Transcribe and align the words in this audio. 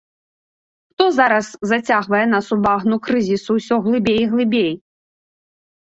Хто 0.91 1.03
зараз 1.17 1.45
зацягвае 1.73 2.23
нас 2.33 2.45
у 2.57 2.59
багну 2.65 2.95
крызісу 3.11 3.51
ўсё 3.61 3.75
глыбей 3.87 4.19
і 4.27 4.29
глыбей? 4.37 4.71